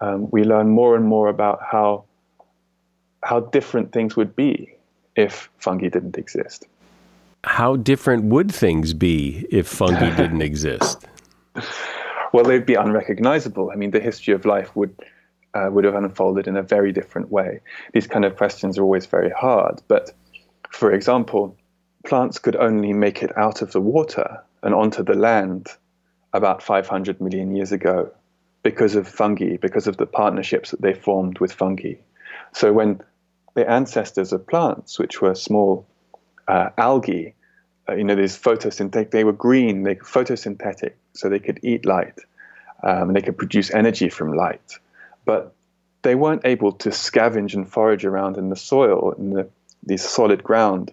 [0.00, 2.04] um, we learn more and more about how,
[3.22, 4.74] how different things would be
[5.16, 6.66] if fungi didn't exist.
[7.44, 11.06] How different would things be if fungi didn't exist?
[12.32, 13.70] Well, they'd be unrecognizable.
[13.72, 14.94] I mean, the history of life would
[15.54, 17.60] uh, would have unfolded in a very different way.
[17.94, 19.80] These kind of questions are always very hard.
[19.88, 20.12] But
[20.70, 21.56] for example,
[22.04, 25.68] plants could only make it out of the water and onto the land
[26.32, 28.10] about 500 million years ago
[28.62, 31.94] because of fungi, because of the partnerships that they formed with fungi.
[32.52, 33.00] So when
[33.54, 35.86] the ancestors of plants, which were small
[36.48, 37.34] uh, algae,
[37.88, 42.18] uh, you know, these photosynthetic, they were green, they photosynthetic, so they could eat light,
[42.82, 44.78] um, and they could produce energy from light.
[45.24, 45.54] But
[46.02, 49.48] they weren't able to scavenge and forage around in the soil, in the,
[49.82, 50.92] the solid ground.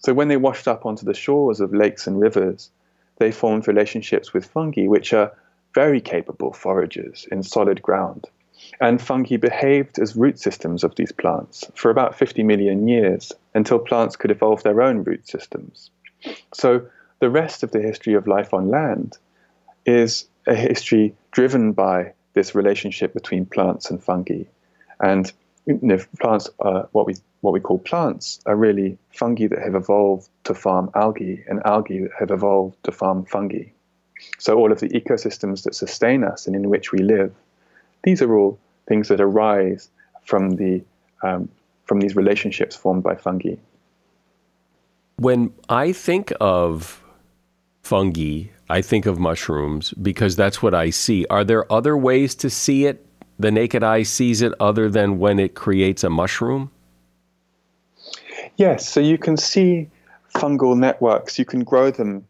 [0.00, 2.70] So when they washed up onto the shores of lakes and rivers,
[3.18, 5.32] they formed relationships with fungi, which are
[5.74, 8.26] very capable foragers in solid ground.
[8.80, 13.78] And fungi behaved as root systems of these plants for about 50 million years until
[13.78, 15.90] plants could evolve their own root systems.
[16.52, 16.86] So
[17.20, 19.18] the rest of the history of life on land
[19.86, 24.44] is a history driven by this relationship between plants and fungi.
[25.00, 25.32] And
[25.66, 29.74] you know, plants, are what we what we call plants, are really fungi that have
[29.74, 33.64] evolved to farm algae, and algae that have evolved to farm fungi.
[34.38, 37.34] So all of the ecosystems that sustain us and in which we live,
[38.02, 39.90] these are all things that arise
[40.22, 40.82] from the
[41.22, 41.48] um,
[41.84, 43.56] from these relationships formed by fungi.
[45.16, 47.02] When I think of
[47.82, 51.26] fungi, I think of mushrooms because that's what I see.
[51.28, 53.04] Are there other ways to see it?
[53.38, 56.70] The naked eye sees it other than when it creates a mushroom?
[58.56, 59.90] Yes, so you can see
[60.34, 61.38] fungal networks.
[61.38, 62.26] You can grow them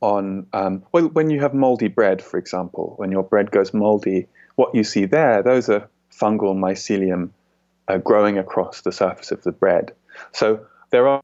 [0.00, 4.26] on, um, well, when you have moldy bread, for example, when your bread goes moldy,
[4.56, 7.30] what you see there, those are fungal mycelium
[7.88, 9.92] uh, growing across the surface of the bread.
[10.32, 11.22] So there are,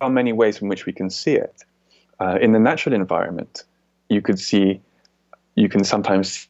[0.00, 1.64] are many ways in which we can see it.
[2.22, 3.64] Uh, in the natural environment,
[4.08, 4.80] you could see,
[5.56, 6.46] you can sometimes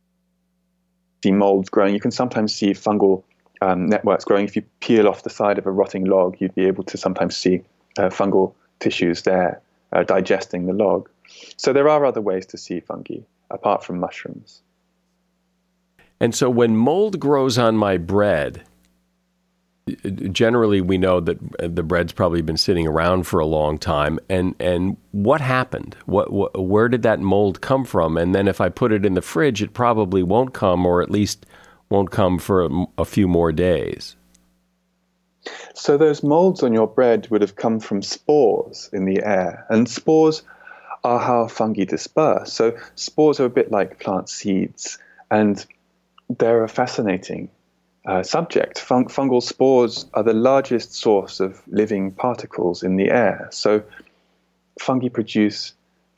[1.23, 1.95] see molds growing.
[1.95, 3.23] You can sometimes see fungal
[3.63, 4.45] um, networks growing.
[4.45, 7.35] If you peel off the side of a rotting log, you'd be able to sometimes
[7.37, 7.63] see
[7.97, 9.63] uh, fungal tissues there
[9.93, 11.09] uh, digesting the log.
[11.57, 13.21] So there are other ways to see fungi
[13.51, 14.61] apart from mushrooms.
[16.21, 18.65] And so when mold grows on my bread,
[20.31, 24.19] generally we know that uh, the bread's probably been sitting around for a long time.
[24.29, 25.97] And and what happened?
[26.07, 28.17] What, what, where did that mold come from?
[28.17, 31.11] And then if i put it in the fridge it probably won't come or at
[31.11, 31.47] least
[31.91, 34.17] won't come for a, a few more days.
[35.75, 39.67] So those molds on your bread would have come from spores in the air.
[39.69, 40.43] And spores
[41.03, 42.53] are how fungi disperse.
[42.53, 44.99] So spores are a bit like plant seeds.
[45.31, 45.65] And
[46.39, 47.51] they're a fascinating
[48.07, 48.79] uh, subject.
[48.79, 53.49] Fung- fungal spores are the largest source of living particles in the air.
[53.53, 53.83] So
[54.81, 55.75] fungi produce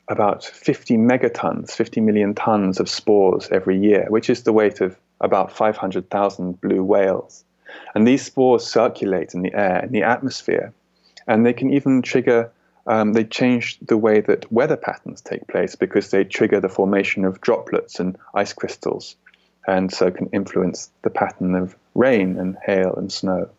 [0.07, 4.97] about 50 megatons, 50 million tons of spores every year, which is the weight of
[5.21, 7.43] about 500,000 blue whales.
[7.93, 10.73] And these spores circulate in the air, in the atmosphere,
[11.27, 12.51] and they can even trigger,
[12.87, 17.25] um, they change the way that weather patterns take place because they trigger the formation
[17.25, 19.15] of droplets and ice crystals
[19.67, 23.49] and so can influence the pattern of rain and hail and snow.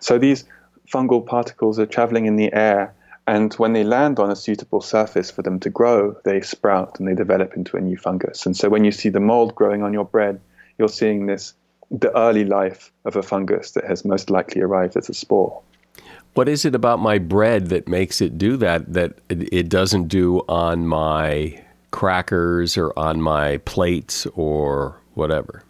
[0.00, 0.44] So these
[0.92, 2.94] fungal particles are traveling in the air,
[3.26, 7.08] and when they land on a suitable surface for them to grow, they sprout and
[7.08, 8.46] they develop into a new fungus.
[8.46, 10.40] And so when you see the mold growing on your bread,
[10.78, 11.54] you're seeing this
[11.90, 15.60] the early life of a fungus that has most likely arrived as a spore.
[16.34, 20.38] What is it about my bread that makes it do that that it doesn't do
[20.48, 25.62] on my crackers or on my plates or whatever?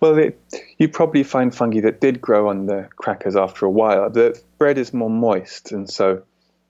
[0.00, 0.38] Well, it,
[0.78, 4.10] you probably find fungi that did grow on the crackers after a while.
[4.10, 6.22] The bread is more moist, and so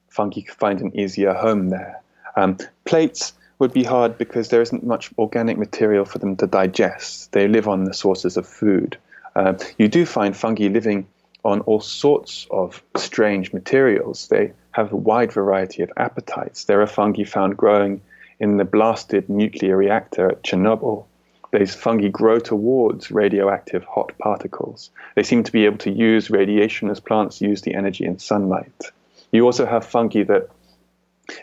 [0.08, 2.02] fungi could find an easier home there.
[2.36, 7.32] Um, plates would be hard because there isn't much organic material for them to digest.
[7.32, 8.98] They live on the sources of food.
[9.34, 11.06] Um, you do find fungi living
[11.44, 14.28] on all sorts of strange materials.
[14.28, 16.64] They have a wide variety of appetites.
[16.64, 18.00] There are fungi found growing
[18.40, 21.06] in the blasted nuclear reactor at Chernobyl.
[21.52, 24.90] These fungi grow towards radioactive hot particles.
[25.16, 28.90] They seem to be able to use radiation as plants use the energy in sunlight.
[29.32, 30.48] You also have fungi that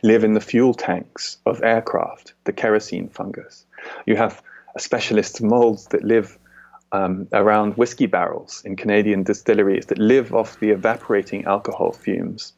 [0.04, 3.66] live in the fuel tanks of aircraft, the kerosene fungus.
[4.06, 4.42] You have
[4.78, 6.38] specialist molds that live
[6.92, 12.54] um, around whiskey barrels in Canadian distilleries that live off the evaporating alcohol fumes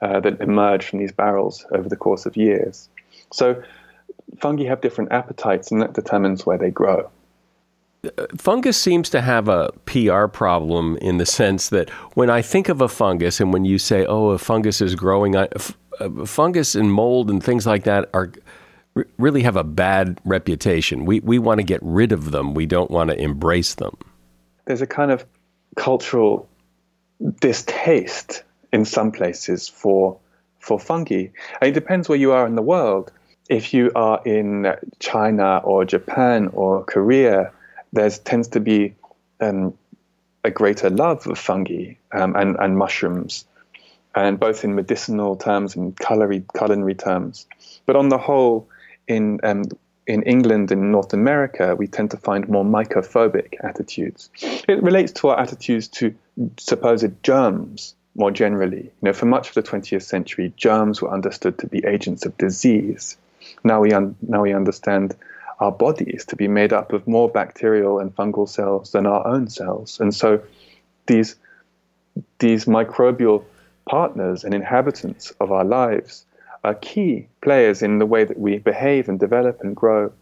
[0.00, 2.88] uh, that emerge from these barrels over the course of years.
[3.30, 3.62] So
[4.40, 7.10] fungi have different appetites, and that determines where they grow.
[8.36, 12.82] Fungus seems to have a PR problem in the sense that when I think of
[12.82, 15.46] a fungus, and when you say, "Oh, a fungus is growing," uh,
[16.26, 18.30] fungus and mold and things like that are
[19.18, 21.04] really have a bad reputation.
[21.06, 22.54] We we want to get rid of them.
[22.54, 23.96] We don't want to embrace them.
[24.66, 25.24] There's a kind of
[25.76, 26.48] cultural
[27.40, 30.18] distaste in some places for
[30.58, 31.26] for fungi.
[31.60, 33.12] And it depends where you are in the world.
[33.48, 37.52] If you are in China or Japan or Korea,
[37.92, 38.94] there tends to be
[39.40, 39.76] um,
[40.42, 43.44] a greater love of fungi um, and, and mushrooms,
[44.14, 47.46] and both in medicinal terms and culinary, culinary terms.
[47.86, 48.68] But on the whole,
[49.06, 49.64] in um,
[50.06, 54.30] in England and North America, we tend to find more mycophobic attitudes.
[54.68, 56.14] It relates to our attitudes to
[56.58, 58.82] supposed germs more generally.
[58.82, 62.36] You know, for much of the 20th century, germs were understood to be agents of
[62.36, 63.16] disease.
[63.64, 65.16] Now we un- now we understand
[65.60, 69.48] our bodies to be made up of more bacterial and fungal cells than our own
[69.48, 70.42] cells, and so
[71.06, 71.36] these
[72.38, 73.44] these microbial
[73.88, 76.24] partners and inhabitants of our lives
[76.62, 80.12] are key players in the way that we behave and develop and grow.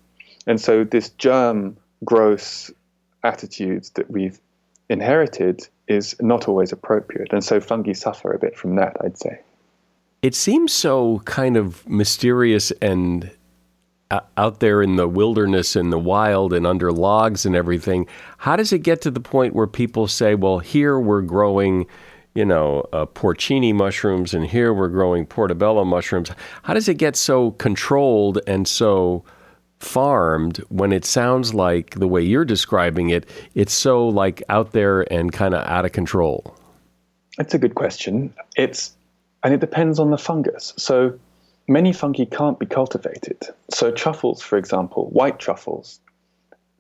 [0.47, 2.71] And so this germ gross
[3.23, 4.41] attitudes that we've
[4.89, 7.33] inherited is not always appropriate.
[7.33, 9.41] And so fungi suffer a bit from that, I'd say.
[10.23, 13.31] It seems so kind of mysterious and
[14.11, 18.07] uh, out there in the wilderness and the wild and under logs and everything.
[18.39, 21.87] How does it get to the point where people say, well, here we're growing
[22.35, 26.31] you know, uh, porcini mushrooms, and here we're growing portobello mushrooms.
[26.63, 29.25] How does it get so controlled and so
[29.81, 35.03] farmed when it sounds like the way you're describing it, it's so like out there
[35.13, 36.57] and kind of out of control?
[37.37, 38.33] That's a good question.
[38.57, 38.97] It's
[39.43, 40.73] and it depends on the fungus.
[40.77, 41.19] So
[41.69, 43.39] many fungi can't be cultivated.
[43.71, 46.01] So truffles, for example, white truffles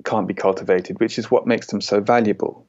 [0.04, 2.66] can't be cultivated, which is what makes them so valuable.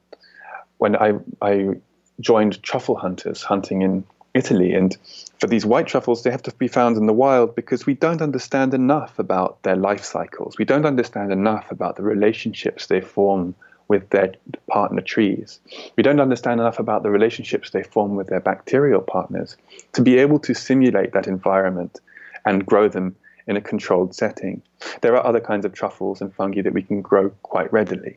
[0.78, 1.74] When I, I
[2.20, 4.74] joined truffle hunters hunting in Italy.
[4.74, 4.96] And
[5.38, 8.20] for these white truffles, they have to be found in the wild because we don't
[8.20, 10.58] understand enough about their life cycles.
[10.58, 13.54] We don't understand enough about the relationships they form
[13.94, 14.34] with their
[14.68, 15.60] partner trees.
[15.96, 19.56] We don't understand enough about the relationships they form with their bacterial partners
[19.92, 22.00] to be able to simulate that environment
[22.44, 23.14] and grow them
[23.46, 24.62] in a controlled setting.
[25.00, 28.16] There are other kinds of truffles and fungi that we can grow quite readily.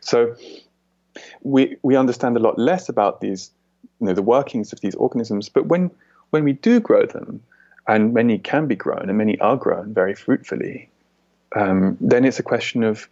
[0.00, 0.36] So
[1.42, 3.50] we we understand a lot less about these,
[4.00, 5.48] you know, the workings of these organisms.
[5.48, 5.90] But when
[6.30, 7.42] when we do grow them,
[7.86, 10.90] and many can be grown, and many are grown very fruitfully,
[11.56, 13.08] um, then it's a question of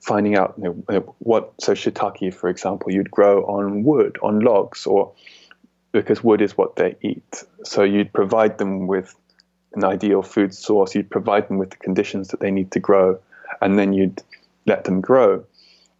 [0.00, 1.52] finding out you know, what.
[1.60, 5.12] So shiitake, for example, you'd grow on wood, on logs, or
[5.92, 7.44] because wood is what they eat.
[7.64, 9.14] So you'd provide them with
[9.74, 10.94] an ideal food source.
[10.94, 13.18] You'd provide them with the conditions that they need to grow,
[13.60, 14.22] and then you'd
[14.66, 15.44] let them grow,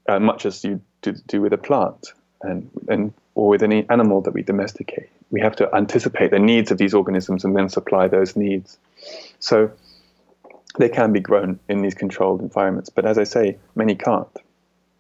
[0.09, 4.21] uh, much as you to do with a plant and, and or with any animal
[4.23, 5.09] that we domesticate.
[5.31, 8.77] We have to anticipate the needs of these organisms and then supply those needs.
[9.39, 9.71] So
[10.79, 14.29] they can be grown in these controlled environments, but as I say, many can't.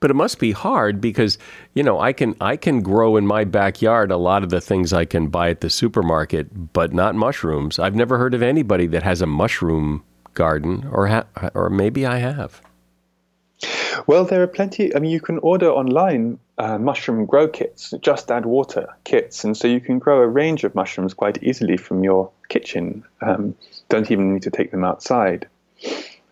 [0.00, 1.36] But it must be hard because
[1.74, 4.94] you know I can I can grow in my backyard a lot of the things
[4.94, 7.78] I can buy at the supermarket, but not mushrooms.
[7.78, 10.02] I've never heard of anybody that has a mushroom
[10.32, 12.62] garden, or ha- or maybe I have.
[14.06, 14.94] Well, there are plenty.
[14.96, 19.54] I mean, you can order online uh, mushroom grow kits, just add water kits, and
[19.54, 23.04] so you can grow a range of mushrooms quite easily from your kitchen.
[23.20, 23.54] Um,
[23.90, 25.46] don't even need to take them outside.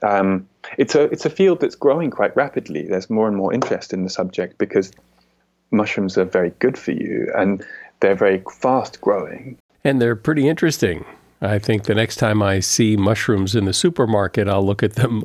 [0.02, 2.86] Um, it's a it's a field that's growing quite rapidly.
[2.86, 4.92] There's more and more interest in the subject because
[5.70, 7.64] mushrooms are very good for you and
[8.00, 9.58] they're very fast growing.
[9.84, 11.04] And they're pretty interesting.
[11.40, 15.24] I think the next time I see mushrooms in the supermarket, I'll look at them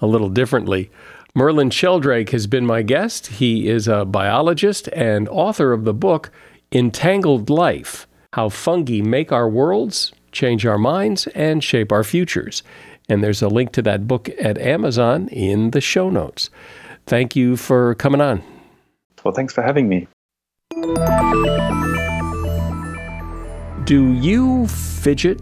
[0.00, 0.90] a little differently.
[1.34, 3.28] Merlin Sheldrake has been my guest.
[3.28, 6.30] He is a biologist and author of the book
[6.72, 12.62] Entangled Life How Fungi Make Our Worlds, Change Our Minds, and Shape Our Futures.
[13.08, 16.50] And there's a link to that book at Amazon in the show notes.
[17.06, 18.42] Thank you for coming on.
[19.24, 20.08] Well, thanks for having me.
[23.84, 25.40] Do you fidget?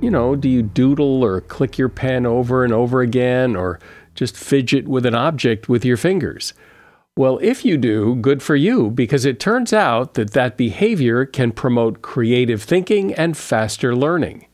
[0.00, 3.78] You know, do you doodle or click your pen over and over again or
[4.14, 6.54] just fidget with an object with your fingers?
[7.16, 11.50] Well, if you do, good for you, because it turns out that that behavior can
[11.52, 14.46] promote creative thinking and faster learning.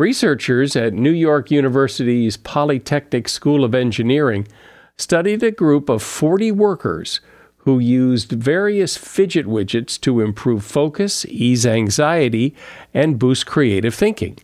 [0.00, 4.48] Researchers at New York University's Polytechnic School of Engineering
[4.96, 7.20] studied a group of 40 workers
[7.58, 12.56] who used various fidget widgets to improve focus, ease anxiety,
[12.94, 14.38] and boost creative thinking.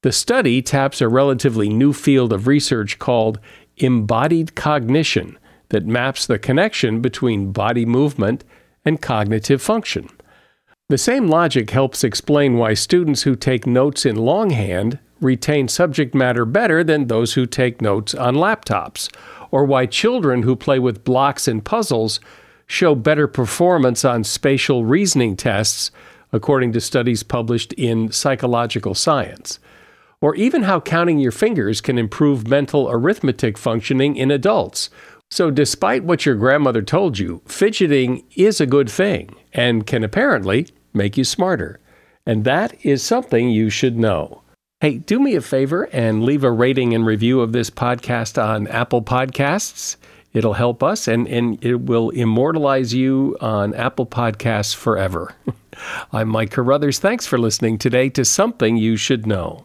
[0.00, 3.38] The study taps a relatively new field of research called
[3.76, 5.38] embodied cognition
[5.68, 8.42] that maps the connection between body movement
[8.86, 10.08] and cognitive function.
[10.90, 16.44] The same logic helps explain why students who take notes in longhand retain subject matter
[16.44, 19.08] better than those who take notes on laptops,
[19.50, 22.20] or why children who play with blocks and puzzles
[22.66, 25.90] show better performance on spatial reasoning tests,
[26.32, 29.58] according to studies published in Psychological Science.
[30.20, 34.90] Or even how counting your fingers can improve mental arithmetic functioning in adults.
[35.30, 40.68] So, despite what your grandmother told you, fidgeting is a good thing and can apparently
[40.92, 41.80] make you smarter.
[42.26, 44.42] And that is something you should know.
[44.80, 48.66] Hey, do me a favor and leave a rating and review of this podcast on
[48.66, 49.96] Apple Podcasts.
[50.32, 55.34] It'll help us and, and it will immortalize you on Apple Podcasts forever.
[56.12, 56.98] I'm Mike Carruthers.
[56.98, 59.64] Thanks for listening today to Something You Should Know.